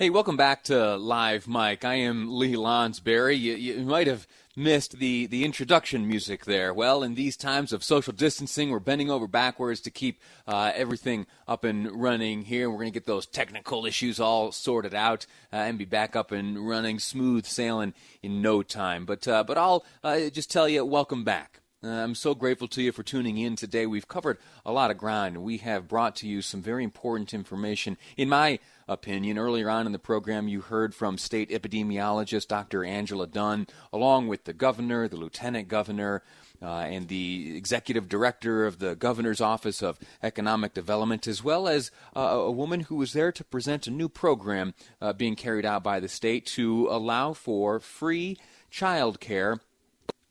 Hey, 0.00 0.08
welcome 0.08 0.38
back 0.38 0.64
to 0.64 0.96
Live 0.96 1.46
Mic. 1.46 1.84
I 1.84 1.96
am 1.96 2.38
Lee 2.38 2.54
Lonsberry. 2.54 3.38
You, 3.38 3.52
you, 3.52 3.84
might 3.84 4.06
have 4.06 4.26
missed 4.56 4.92
the, 4.92 5.26
the 5.26 5.44
introduction 5.44 6.08
music 6.08 6.46
there. 6.46 6.72
Well, 6.72 7.02
in 7.02 7.16
these 7.16 7.36
times 7.36 7.70
of 7.70 7.84
social 7.84 8.14
distancing, 8.14 8.70
we're 8.70 8.78
bending 8.78 9.10
over 9.10 9.26
backwards 9.26 9.78
to 9.82 9.90
keep 9.90 10.18
uh, 10.48 10.72
everything 10.74 11.26
up 11.46 11.64
and 11.64 11.92
running 11.92 12.46
here. 12.46 12.70
We're 12.70 12.78
going 12.78 12.86
to 12.86 12.98
get 12.98 13.04
those 13.04 13.26
technical 13.26 13.84
issues 13.84 14.18
all 14.18 14.52
sorted 14.52 14.94
out 14.94 15.26
uh, 15.52 15.56
and 15.56 15.76
be 15.76 15.84
back 15.84 16.16
up 16.16 16.32
and 16.32 16.66
running, 16.66 16.98
smooth 16.98 17.44
sailing 17.44 17.92
in 18.22 18.40
no 18.40 18.62
time. 18.62 19.04
But, 19.04 19.28
uh, 19.28 19.44
but 19.44 19.58
I'll 19.58 19.84
uh, 20.02 20.30
just 20.30 20.50
tell 20.50 20.66
you, 20.66 20.82
welcome 20.82 21.24
back. 21.24 21.59
Uh, 21.82 21.88
I'm 21.88 22.14
so 22.14 22.34
grateful 22.34 22.68
to 22.68 22.82
you 22.82 22.92
for 22.92 23.02
tuning 23.02 23.38
in 23.38 23.56
today. 23.56 23.86
We've 23.86 24.06
covered 24.06 24.36
a 24.66 24.72
lot 24.72 24.90
of 24.90 24.98
ground. 24.98 25.38
We 25.38 25.56
have 25.58 25.88
brought 25.88 26.14
to 26.16 26.28
you 26.28 26.42
some 26.42 26.60
very 26.60 26.84
important 26.84 27.32
information. 27.32 27.96
In 28.18 28.28
my 28.28 28.58
opinion, 28.86 29.38
earlier 29.38 29.70
on 29.70 29.86
in 29.86 29.92
the 29.92 29.98
program, 29.98 30.46
you 30.46 30.60
heard 30.60 30.94
from 30.94 31.16
state 31.16 31.48
epidemiologist 31.48 32.48
Dr. 32.48 32.84
Angela 32.84 33.26
Dunn, 33.26 33.66
along 33.94 34.28
with 34.28 34.44
the 34.44 34.52
governor, 34.52 35.08
the 35.08 35.16
lieutenant 35.16 35.68
governor, 35.68 36.22
uh, 36.60 36.66
and 36.66 37.08
the 37.08 37.56
executive 37.56 38.10
director 38.10 38.66
of 38.66 38.78
the 38.78 38.94
governor's 38.94 39.40
office 39.40 39.82
of 39.82 39.98
economic 40.22 40.74
development, 40.74 41.26
as 41.26 41.42
well 41.42 41.66
as 41.66 41.90
uh, 42.14 42.20
a 42.20 42.50
woman 42.50 42.80
who 42.80 42.96
was 42.96 43.14
there 43.14 43.32
to 43.32 43.42
present 43.42 43.86
a 43.86 43.90
new 43.90 44.10
program 44.10 44.74
uh, 45.00 45.14
being 45.14 45.34
carried 45.34 45.64
out 45.64 45.82
by 45.82 45.98
the 45.98 46.08
state 46.08 46.44
to 46.44 46.88
allow 46.90 47.32
for 47.32 47.80
free 47.80 48.36
child 48.70 49.18
care 49.18 49.60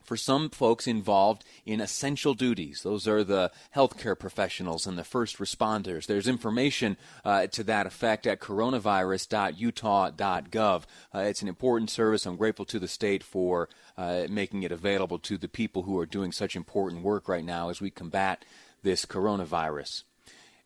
for 0.10 0.18
some 0.18 0.50
folks 0.50 0.88
involved 0.88 1.46
in 1.68 1.80
essential 1.80 2.34
duties. 2.34 2.82
Those 2.82 3.08
are 3.08 3.24
the 3.24 3.52
healthcare 3.76 4.18
professionals 4.18 4.88
and 4.88 4.98
the 4.98 5.04
first 5.04 5.38
responders. 5.38 6.08
There's 6.08 6.28
information 6.28 6.98
uh, 7.24 7.46
to 7.46 7.64
that 7.66 7.86
effect 7.86 8.26
at 8.26 8.40
coronavirus.utah.gov. 8.40 10.84
Uh, 11.14 11.20
it's 11.20 11.44
an 11.44 11.48
important 11.48 11.92
service. 11.92 12.26
I'm 12.26 12.38
grateful 12.38 12.66
to 12.66 12.80
the 12.80 12.88
state 12.88 13.22
for 13.22 13.70
uh, 14.00 14.24
making 14.32 14.64
it 14.64 14.72
available 14.72 15.20
to 15.20 15.38
the 15.38 15.48
people 15.48 15.84
who 15.84 16.00
are 16.00 16.08
doing 16.08 16.32
such 16.32 16.56
important 16.56 17.04
work 17.04 17.30
right 17.30 17.46
now 17.46 17.70
as 17.70 17.80
we 17.80 17.92
combat 17.92 18.44
this 18.82 19.06
coronavirus. 19.06 20.06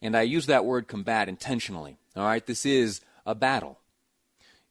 And 0.01 0.15
I 0.15 0.21
use 0.21 0.45
that 0.45 0.63
word 0.63 0.87
combat 0.87 1.27
intentionally. 1.27 1.97
All 2.15 2.23
right, 2.23 2.45
this 2.45 2.65
is 2.65 3.01
a 3.25 3.35
battle. 3.35 3.77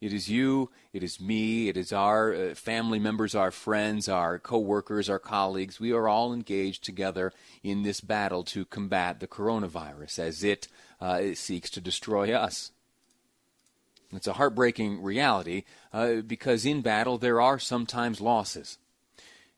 It 0.03 0.11
is 0.11 0.27
you, 0.27 0.69
it 0.91 1.01
is 1.01 1.21
me, 1.21 1.69
it 1.69 1.77
is 1.77 1.93
our 1.93 2.35
uh, 2.35 2.55
family 2.55 2.99
members, 2.99 3.35
our 3.35 3.51
friends, 3.51 4.09
our 4.09 4.37
co-workers, 4.37 5.09
our 5.09 5.17
colleagues. 5.17 5.79
We 5.79 5.93
are 5.93 6.09
all 6.09 6.33
engaged 6.33 6.83
together 6.83 7.31
in 7.63 7.83
this 7.83 8.01
battle 8.01 8.43
to 8.43 8.65
combat 8.65 9.21
the 9.21 9.27
coronavirus 9.27 10.19
as 10.19 10.43
it, 10.43 10.67
uh, 10.99 11.19
it 11.21 11.37
seeks 11.37 11.69
to 11.69 11.79
destroy 11.79 12.33
us. 12.33 12.73
It's 14.11 14.27
a 14.27 14.33
heartbreaking 14.33 15.01
reality 15.01 15.63
uh, 15.93 16.15
because 16.15 16.65
in 16.65 16.81
battle 16.81 17.17
there 17.17 17.39
are 17.39 17.57
sometimes 17.57 18.19
losses. 18.19 18.79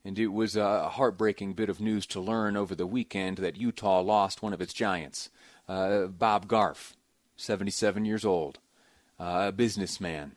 And 0.03 0.19
it 0.19 0.27
was 0.27 0.55
a 0.55 0.89
heartbreaking 0.89 1.53
bit 1.53 1.69
of 1.69 1.81
news 1.81 2.05
to 2.07 2.19
learn 2.21 2.55
over 2.55 2.75
the 2.75 2.85
weekend 2.85 3.37
that 3.37 3.57
Utah 3.57 4.01
lost 4.01 4.43
one 4.43 4.53
of 4.53 4.61
its 4.61 4.73
giants, 4.73 5.31
uh, 5.67 6.05
Bob 6.05 6.47
Garff, 6.47 6.95
77 7.35 8.05
years 8.05 8.23
old 8.23 8.59
a 9.19 9.51
businessman. 9.51 10.33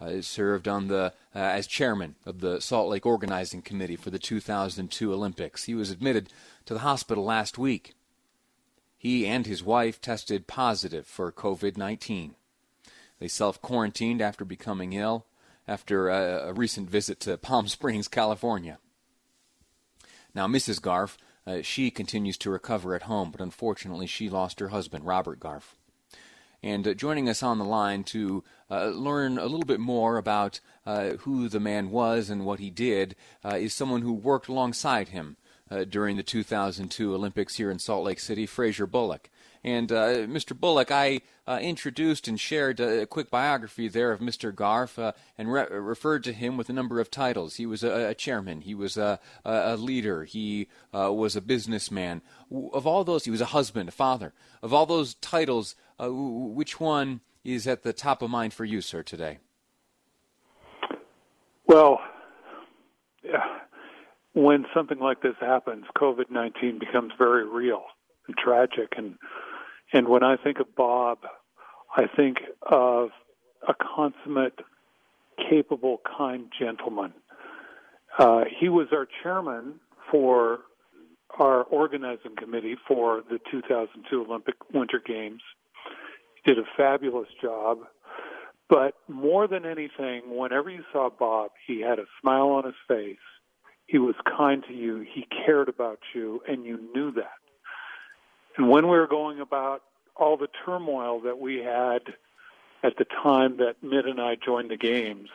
Uh, 0.00 0.20
served 0.20 0.66
on 0.66 0.88
the 0.88 1.12
uh, 1.32 1.38
as 1.38 1.68
chairman 1.68 2.16
of 2.26 2.40
the 2.40 2.60
Salt 2.60 2.88
Lake 2.88 3.06
Organizing 3.06 3.62
Committee 3.62 3.94
for 3.94 4.10
the 4.10 4.18
2002 4.18 5.12
Olympics. 5.12 5.64
He 5.64 5.76
was 5.76 5.90
admitted 5.90 6.28
to 6.64 6.74
the 6.74 6.80
hospital 6.80 7.24
last 7.24 7.56
week. 7.56 7.94
He 8.98 9.26
and 9.26 9.46
his 9.46 9.62
wife 9.62 10.00
tested 10.00 10.48
positive 10.48 11.06
for 11.06 11.30
COVID-19. 11.30 12.32
They 13.20 13.28
self-quarantined 13.28 14.20
after 14.20 14.44
becoming 14.44 14.92
ill 14.92 15.26
after 15.68 16.08
a, 16.08 16.48
a 16.48 16.52
recent 16.52 16.90
visit 16.90 17.20
to 17.20 17.38
Palm 17.38 17.68
Springs, 17.68 18.08
California. 18.08 18.78
Now, 20.34 20.48
Mrs. 20.48 20.82
Garff, 20.82 21.16
uh, 21.46 21.62
she 21.62 21.90
continues 21.90 22.38
to 22.38 22.50
recover 22.50 22.94
at 22.94 23.02
home, 23.02 23.30
but 23.30 23.40
unfortunately, 23.40 24.06
she 24.06 24.28
lost 24.28 24.58
her 24.58 24.68
husband, 24.68 25.04
Robert 25.04 25.38
Garff. 25.38 25.76
And 26.62 26.86
uh, 26.86 26.94
joining 26.94 27.28
us 27.28 27.42
on 27.42 27.58
the 27.58 27.64
line 27.64 28.04
to 28.04 28.44
uh, 28.70 28.86
learn 28.88 29.36
a 29.36 29.44
little 29.46 29.66
bit 29.66 29.80
more 29.80 30.16
about 30.16 30.60
uh, 30.86 31.10
who 31.20 31.48
the 31.48 31.60
man 31.60 31.90
was 31.90 32.30
and 32.30 32.44
what 32.44 32.60
he 32.60 32.70
did 32.70 33.16
uh, 33.44 33.56
is 33.56 33.74
someone 33.74 34.02
who 34.02 34.12
worked 34.12 34.48
alongside 34.48 35.08
him 35.08 35.36
uh, 35.70 35.84
during 35.84 36.16
the 36.16 36.22
2002 36.22 37.14
Olympics 37.14 37.56
here 37.56 37.70
in 37.70 37.78
Salt 37.78 38.04
Lake 38.04 38.20
City, 38.20 38.46
Fraser 38.46 38.86
Bullock. 38.86 39.28
And 39.64 39.88
Mr. 39.90 40.58
Bullock, 40.58 40.90
I 40.90 41.20
uh, 41.46 41.58
introduced 41.60 42.28
and 42.28 42.38
shared 42.38 42.78
a, 42.80 43.06
quick 43.06 43.30
biography 43.30 43.88
there 43.88 44.12
of 44.12 44.20
Mr. 44.20 44.54
Garff 44.54 44.98
uh, 44.98 45.12
and 45.36 45.52
re- 45.52 45.66
referred 45.70 46.22
to 46.24 46.32
him 46.32 46.56
with 46.56 46.68
a 46.68 46.72
number 46.72 47.00
of 47.00 47.10
titles. 47.10 47.56
He 47.56 47.66
was 47.66 47.82
a, 47.82 48.10
a 48.10 48.14
chairman, 48.14 48.60
he 48.60 48.74
was 48.74 48.96
a, 48.96 49.18
a 49.44 49.76
leader, 49.76 50.24
he 50.24 50.68
was 50.92 51.36
a 51.36 51.40
businessman. 51.40 52.22
Of 52.72 52.86
all 52.86 53.04
those, 53.04 53.24
he 53.24 53.30
was 53.30 53.40
a 53.40 53.46
husband, 53.46 53.88
a 53.88 53.92
father. 53.92 54.32
Of 54.62 54.72
all 54.72 54.86
those 54.86 55.14
titles, 55.14 55.74
uh, 55.98 56.08
which 56.10 56.78
one 56.78 57.20
is 57.44 57.66
at 57.66 57.82
the 57.82 57.92
top 57.92 58.22
of 58.22 58.30
mind 58.30 58.54
for 58.54 58.64
you, 58.64 58.80
sir, 58.80 59.02
today? 59.02 59.38
Well, 61.66 62.00
yeah, 63.24 63.44
when 64.34 64.66
something 64.74 64.98
like 64.98 65.22
this 65.22 65.34
happens, 65.40 65.84
COVID 65.96 66.30
nineteen 66.30 66.78
becomes 66.78 67.12
very 67.18 67.48
real 67.48 67.82
and 68.26 68.36
tragic, 68.36 68.92
and 68.96 69.16
and 69.92 70.08
when 70.08 70.22
I 70.22 70.36
think 70.36 70.58
of 70.60 70.74
Bob, 70.74 71.18
I 71.96 72.04
think 72.16 72.38
of 72.62 73.10
a 73.66 73.74
consummate, 73.74 74.58
capable, 75.50 76.00
kind 76.18 76.46
gentleman. 76.58 77.12
Uh, 78.18 78.44
he 78.60 78.68
was 78.68 78.88
our 78.92 79.06
chairman 79.22 79.80
for 80.10 80.60
our 81.38 81.62
organizing 81.64 82.36
committee 82.36 82.76
for 82.86 83.22
the 83.30 83.38
2002 83.50 84.24
Olympic 84.28 84.54
Winter 84.72 85.00
Games 85.04 85.40
He 86.44 86.52
did 86.54 86.58
a 86.58 86.66
fabulous 86.76 87.28
job. 87.40 87.78
But 88.68 88.94
more 89.08 89.46
than 89.48 89.66
anything, 89.66 90.22
whenever 90.26 90.70
you 90.70 90.82
saw 90.92 91.10
Bob, 91.10 91.50
he 91.66 91.80
had 91.80 91.98
a 91.98 92.04
smile 92.20 92.48
on 92.48 92.64
his 92.64 92.74
face. 92.88 93.16
He 93.86 93.98
was 93.98 94.14
kind 94.26 94.62
to 94.68 94.74
you. 94.74 95.04
He 95.14 95.26
cared 95.44 95.68
about 95.68 95.98
you, 96.14 96.40
and 96.48 96.64
you 96.64 96.78
knew 96.94 97.12
that. 97.12 97.41
And 98.56 98.68
when 98.68 98.84
we 98.84 98.96
were 98.96 99.06
going 99.06 99.40
about 99.40 99.82
all 100.16 100.36
the 100.36 100.48
turmoil 100.64 101.20
that 101.20 101.38
we 101.38 101.58
had 101.58 102.00
at 102.82 102.96
the 102.98 103.06
time 103.22 103.58
that 103.58 103.82
Mitt 103.82 104.06
and 104.06 104.20
I 104.20 104.36
joined 104.36 104.70
the 104.70 104.76
games, 104.76 105.28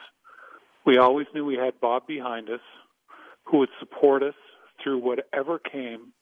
we 0.86 0.98
always 0.98 1.28
knew 1.34 1.46
we 1.46 1.56
had 1.56 1.80
Bob 1.82 2.08
behind 2.08 2.50
us 2.50 2.62
who 3.46 3.60
would 3.60 3.70
support 3.80 4.24
us 4.24 4.36
through 4.84 5.00
whatever 5.00 5.60
came 5.60 6.14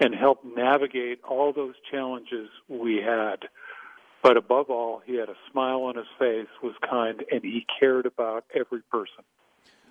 and 0.00 0.14
help 0.14 0.44
navigate 0.44 1.20
all 1.24 1.52
those 1.52 1.74
challenges 1.90 2.48
we 2.68 2.96
had. 2.96 3.48
But 4.22 4.36
above 4.36 4.70
all, 4.70 5.02
he 5.04 5.16
had 5.16 5.28
a 5.28 5.36
smile 5.50 5.82
on 5.82 5.96
his 5.96 6.06
face, 6.18 6.48
was 6.62 6.74
kind, 6.88 7.24
and 7.30 7.42
he 7.42 7.66
cared 7.78 8.06
about 8.06 8.44
every 8.54 8.80
person. 8.90 9.24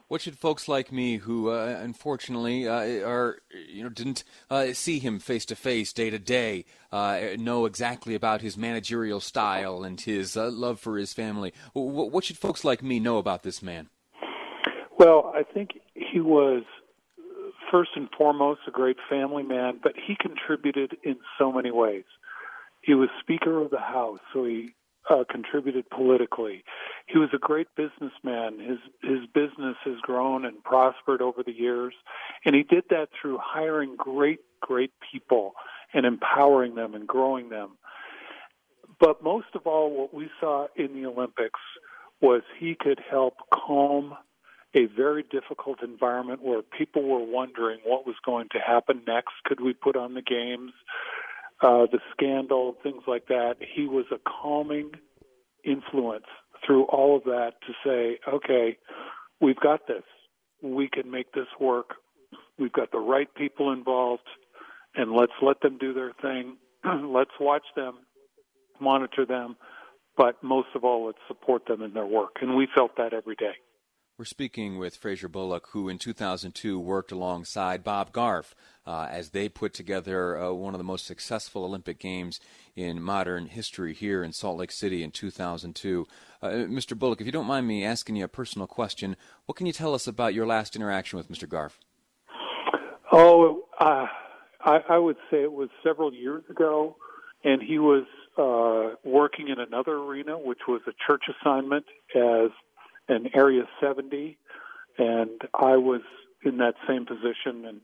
What 0.08 0.22
should 0.22 0.38
folks 0.38 0.68
like 0.68 0.92
me, 0.92 1.18
who 1.18 1.50
uh, 1.50 1.78
unfortunately 1.82 2.68
uh, 2.68 3.08
are 3.08 3.38
you 3.52 3.84
know 3.84 3.90
didn't 3.90 4.24
uh, 4.50 4.74
see 4.74 5.00
him 5.00 5.20
face 5.20 5.46
to 5.46 5.56
face, 5.56 5.94
day 5.94 6.10
to 6.10 6.20
day, 6.20 6.66
uh, 6.92 7.20
know 7.38 7.66
exactly 7.66 8.14
about 8.14 8.42
his 8.42 8.58
managerial 8.58 9.20
style 9.20 9.84
and 9.84 10.00
his 10.00 10.38
uh, 10.38 10.50
love 10.52 10.80
for 10.80 10.98
his 10.98 11.14
family? 11.14 11.54
What 11.74 12.24
should 12.24 12.38
folks 12.38 12.64
like 12.64 12.84
me 12.84 13.00
know 13.00 13.18
about 13.18 13.44
this 13.44 13.62
man? 13.62 13.90
Well, 14.98 15.32
I 15.36 15.44
think 15.44 15.80
he 15.96 16.20
was 16.20 16.64
first 17.72 17.92
and 17.96 18.08
foremost 18.16 18.62
a 18.68 18.72
great 18.72 18.98
family 19.10 19.44
man, 19.44 19.80
but 19.82 19.94
he 19.96 20.16
contributed 20.16 20.96
in 21.04 21.16
so 21.40 21.52
many 21.52 21.72
ways. 21.72 22.06
He 22.82 22.94
was 22.94 23.10
Speaker 23.20 23.62
of 23.62 23.72
the 23.72 23.80
House, 23.80 24.20
so 24.34 24.46
he 24.46 24.76
uh, 25.10 25.24
contributed 25.30 25.90
politically. 25.90 26.64
He 27.08 27.18
was 27.18 27.30
a 27.34 27.38
great 27.38 27.68
businessman. 27.76 28.60
His 28.60 28.80
his 29.02 29.28
business 29.34 29.76
has 29.84 29.96
grown 30.02 30.46
and 30.46 30.64
prospered 30.64 31.22
over 31.22 31.44
the 31.44 31.52
years, 31.52 31.94
and 32.46 32.56
he 32.56 32.64
did 32.64 32.86
that 32.90 33.10
through 33.20 33.40
hiring 33.42 33.96
great 33.96 34.40
great 34.62 34.92
people 35.12 35.54
and 35.94 36.06
empowering 36.06 36.76
them 36.76 36.96
and 36.96 37.08
growing 37.08 37.50
them. 37.50 37.78
But 39.00 39.24
most 39.24 39.48
of 39.54 39.68
all, 39.68 39.92
what 39.92 40.14
we 40.14 40.30
saw 40.40 40.68
in 40.76 40.94
the 40.94 41.06
Olympics 41.08 41.60
was 42.22 42.42
he 42.58 42.76
could 42.80 43.02
help 43.10 43.34
calm 43.54 44.16
a 44.76 44.86
very 44.86 45.24
difficult 45.24 45.84
environment 45.84 46.42
where 46.42 46.62
people 46.62 47.04
were 47.04 47.24
wondering 47.24 47.80
what 47.86 48.08
was 48.08 48.16
going 48.26 48.48
to 48.52 48.60
happen 48.60 49.02
next. 49.06 49.34
Could 49.46 49.60
we 49.60 49.74
put 49.74 49.96
on 49.96 50.14
the 50.14 50.22
games? 50.22 50.72
Uh, 51.64 51.88
the 51.92 52.00
scandal, 52.12 52.76
things 52.84 53.04
like 53.08 53.28
that. 53.28 53.56
He 53.74 53.88
was 53.88 54.06
a 54.12 54.18
calming 54.30 54.92
influence 55.64 56.26
through 56.66 56.84
all 56.84 57.16
of 57.18 57.24
that 57.24 57.54
to 57.66 57.74
say, 57.86 58.20
okay, 58.32 58.78
we've 59.40 59.60
got 59.60 59.88
this. 59.88 60.04
We 60.62 60.90
can 60.90 61.10
make 61.10 61.32
this 61.34 61.48
work. 61.60 61.96
We've 62.60 62.72
got 62.72 62.92
the 62.92 63.00
right 63.00 63.34
people 63.36 63.72
involved, 63.72 64.28
and 64.96 65.14
let's 65.14 65.32
let 65.42 65.62
them 65.62 65.78
do 65.78 65.94
their 65.94 66.12
thing. 66.22 66.58
let's 66.86 67.32
watch 67.40 67.64
them, 67.76 67.96
monitor 68.80 69.26
them, 69.26 69.56
but 70.18 70.44
most 70.44 70.68
of 70.76 70.84
all, 70.84 71.08
let's 71.08 71.18
support 71.28 71.66
them 71.66 71.82
in 71.82 71.94
their 71.94 72.06
work. 72.06 72.38
And 72.42 72.56
we 72.56 72.68
felt 72.76 72.92
that 72.98 73.14
every 73.14 73.36
day. 73.36 73.54
We're 74.16 74.26
speaking 74.26 74.78
with 74.78 74.96
Fraser 74.96 75.28
Bullock, 75.28 75.70
who 75.72 75.90
in 75.90 75.98
2002 75.98 76.80
worked 76.80 77.12
alongside 77.12 77.84
Bob 77.84 78.12
Garff 78.12 78.54
uh, 78.86 79.08
as 79.10 79.32
they 79.32 79.50
put 79.50 79.74
together 79.74 80.38
uh, 80.38 80.52
one 80.52 80.76
of 80.76 80.78
the 80.78 80.84
most 80.84 81.08
successful 81.08 81.66
Olympic 81.66 81.98
Games 81.98 82.40
in 82.76 83.02
modern 83.02 83.48
history 83.48 83.92
here 83.92 84.24
in 84.24 84.32
Salt 84.32 84.60
Lake 84.60 84.72
City 84.72 85.02
in 85.02 85.10
2002. 85.10 86.06
Uh, 86.44 86.48
Mr. 86.48 86.98
Bullock, 86.98 87.22
if 87.22 87.26
you 87.26 87.32
don't 87.32 87.48
mind 87.48 87.68
me 87.68 87.84
asking 87.84 88.16
you 88.16 88.24
a 88.24 88.28
personal 88.28 88.68
question, 88.68 89.16
what 89.48 89.56
can 89.56 89.66
you 89.66 89.74
tell 89.74 89.96
us 89.96 90.06
about 90.06 90.36
your 90.36 90.46
last 90.46 90.76
interaction 90.76 91.18
with 91.18 91.32
Mr. 91.32 91.50
Garff? 91.50 91.80
Oh, 93.12 93.64
uh, 93.80 94.06
I, 94.64 94.78
I 94.90 94.98
would 95.00 95.18
say 95.32 95.42
it 95.42 95.52
was 95.52 95.70
several 95.84 96.14
years 96.14 96.44
ago, 96.52 96.98
and 97.44 97.64
he 97.64 97.80
was 97.80 98.06
uh, 98.38 98.96
working 99.04 99.48
in 99.48 99.60
another 99.60 99.94
arena, 99.94 100.38
which 100.38 100.62
was 100.68 100.82
a 100.86 100.92
church 101.08 101.24
assignment 101.42 101.86
as 102.16 102.52
an 103.08 103.30
Area 103.34 103.64
70, 103.82 104.38
and 104.98 105.42
I 105.54 105.78
was 105.78 106.02
in 106.44 106.58
that 106.58 106.76
same 106.88 107.06
position, 107.06 107.66
and 107.66 107.82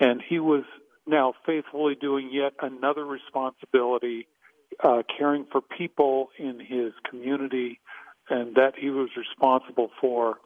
and 0.00 0.22
he 0.26 0.38
was 0.38 0.62
now 1.06 1.34
faithfully 1.44 1.96
doing 1.96 2.30
yet 2.32 2.52
another 2.62 3.04
responsibility, 3.04 4.28
uh, 4.82 5.02
caring 5.18 5.46
for 5.50 5.60
people 5.60 6.28
in 6.38 6.60
his 6.60 6.92
community, 7.10 7.80
and 8.30 8.54
that 8.54 8.74
he 8.78 8.90
was 8.90 9.08
responsible 9.16 9.90
for. 10.00 10.36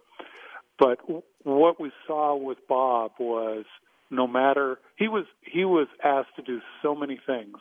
But 0.78 0.98
what 1.42 1.80
we 1.80 1.92
saw 2.06 2.34
with 2.36 2.58
Bob 2.68 3.12
was 3.18 3.64
no 4.10 4.26
matter 4.26 4.78
he 4.96 5.08
was 5.08 5.24
he 5.42 5.64
was 5.64 5.88
asked 6.02 6.36
to 6.36 6.42
do 6.42 6.60
so 6.82 6.94
many 6.94 7.18
things 7.26 7.56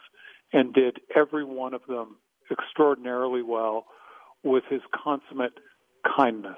and 0.54 0.74
did 0.74 1.00
every 1.16 1.44
one 1.44 1.74
of 1.74 1.82
them 1.88 2.18
extraordinarily 2.52 3.42
well 3.42 3.86
with 4.44 4.64
his 4.70 4.82
consummate 5.04 5.54
kindness. 6.04 6.58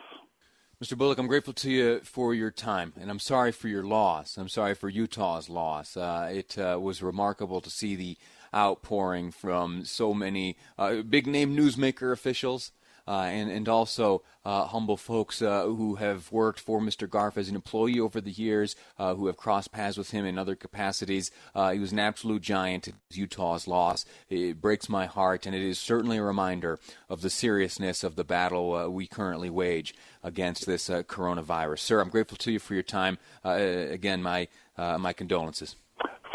Mr. 0.83 0.97
Bullock, 0.97 1.17
I'm 1.17 1.27
grateful 1.27 1.53
to 1.53 1.71
you 1.71 1.99
for 2.01 2.33
your 2.33 2.51
time, 2.51 2.93
and 2.99 3.09
I'm 3.09 3.19
sorry 3.19 3.53
for 3.53 3.69
your 3.69 3.83
loss. 3.83 4.37
I'm 4.37 4.49
sorry 4.49 4.75
for 4.75 4.89
Utah's 4.89 5.49
loss. 5.49 5.95
Uh, 5.95 6.29
it 6.33 6.57
uh, 6.57 6.77
was 6.81 7.01
remarkable 7.01 7.61
to 7.61 7.69
see 7.69 7.95
the 7.95 8.17
outpouring 8.53 9.31
from 9.31 9.85
so 9.85 10.13
many 10.13 10.57
uh, 10.77 10.95
big 11.01 11.25
name 11.25 11.55
newsmaker 11.55 12.11
officials 12.11 12.71
uh, 13.07 13.21
and, 13.21 13.51
and 13.51 13.67
also 13.67 14.21
uh, 14.45 14.65
humble 14.65 14.97
folks 14.97 15.41
uh, 15.41 15.63
who 15.63 15.95
have 15.95 16.31
worked 16.31 16.59
for 16.59 16.79
Mr. 16.79 17.09
Garff 17.09 17.37
as 17.37 17.49
an 17.49 17.55
employee 17.55 17.99
over 17.99 18.19
the 18.21 18.31
years, 18.31 18.75
uh, 18.97 19.15
who 19.15 19.27
have 19.27 19.37
crossed 19.37 19.71
paths 19.71 19.97
with 19.97 20.11
him 20.11 20.25
in 20.25 20.37
other 20.37 20.55
capacities. 20.55 21.31
Uh, 21.55 21.71
he 21.71 21.79
was 21.79 21.91
an 21.91 21.99
absolute 21.99 22.41
giant. 22.41 22.89
Utah's 23.11 23.67
loss. 23.67 24.05
It 24.29 24.61
breaks 24.61 24.89
my 24.89 25.05
heart, 25.05 25.45
and 25.45 25.55
it 25.55 25.61
is 25.61 25.79
certainly 25.79 26.17
a 26.17 26.23
reminder 26.23 26.79
of 27.09 27.21
the 27.21 27.29
seriousness 27.29 28.03
of 28.03 28.15
the 28.15 28.23
battle 28.23 28.75
uh, 28.75 28.87
we 28.87 29.07
currently 29.07 29.49
wage 29.49 29.93
against 30.23 30.65
this 30.65 30.89
coronavirus. 30.89 31.79
Sir, 31.79 31.99
I'm 31.99 32.09
grateful 32.09 32.37
to 32.37 32.51
you 32.51 32.59
for 32.59 32.73
your 32.73 32.83
time. 32.83 33.17
again, 33.43 34.23
my 34.23 34.47
my 34.77 35.13
condolences. 35.13 35.75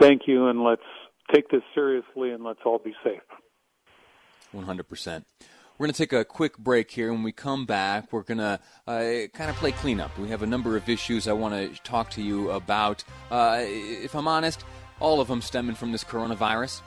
Thank 0.00 0.22
you, 0.26 0.46
and 0.46 0.62
let's 0.62 0.82
take 1.34 1.48
this 1.50 1.62
seriously, 1.74 2.30
and 2.30 2.44
let's 2.44 2.60
all 2.64 2.78
be 2.78 2.94
safe. 3.02 3.20
100%. 4.54 5.24
We're 5.78 5.86
going 5.86 5.94
to 5.94 5.98
take 5.98 6.12
a 6.12 6.24
quick 6.24 6.58
break 6.58 6.90
here. 6.90 7.06
And 7.06 7.18
when 7.18 7.22
we 7.22 7.30
come 7.30 7.64
back, 7.64 8.12
we're 8.12 8.22
going 8.22 8.38
to 8.38 8.58
uh, 8.88 9.28
kind 9.32 9.48
of 9.48 9.54
play 9.56 9.70
cleanup. 9.70 10.18
We 10.18 10.28
have 10.30 10.42
a 10.42 10.46
number 10.46 10.76
of 10.76 10.88
issues 10.88 11.28
I 11.28 11.34
want 11.34 11.54
to 11.54 11.82
talk 11.82 12.10
to 12.10 12.22
you 12.22 12.50
about. 12.50 13.04
Uh, 13.30 13.60
if 13.62 14.16
I'm 14.16 14.26
honest, 14.26 14.64
all 14.98 15.20
of 15.20 15.28
them 15.28 15.40
stemming 15.40 15.76
from 15.76 15.92
this 15.92 16.02
coronavirus. 16.02 16.80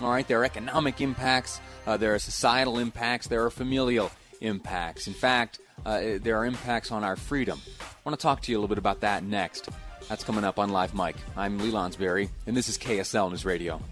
All 0.00 0.10
right, 0.10 0.26
there 0.26 0.40
are 0.40 0.44
economic 0.44 1.02
impacts, 1.02 1.60
uh, 1.86 1.98
there 1.98 2.14
are 2.14 2.18
societal 2.18 2.78
impacts, 2.78 3.26
there 3.26 3.44
are 3.44 3.50
familial 3.50 4.10
impacts. 4.40 5.06
In 5.06 5.12
fact, 5.12 5.60
uh, 5.84 6.00
there 6.22 6.38
are 6.38 6.46
impacts 6.46 6.90
on 6.90 7.04
our 7.04 7.16
freedom. 7.16 7.60
I 7.80 7.84
want 8.08 8.18
to 8.18 8.22
talk 8.22 8.40
to 8.42 8.50
you 8.50 8.56
a 8.56 8.58
little 8.58 8.74
bit 8.74 8.78
about 8.78 9.00
that 9.00 9.22
next. 9.22 9.68
That's 10.08 10.24
coming 10.24 10.44
up 10.44 10.58
on 10.58 10.70
Live 10.70 10.94
Mic. 10.94 11.16
I'm 11.36 11.58
Lee 11.58 11.70
Lonsberry, 11.70 12.30
and 12.46 12.56
this 12.56 12.70
is 12.70 12.78
KSL 12.78 13.28
News 13.28 13.44
Radio. 13.44 13.82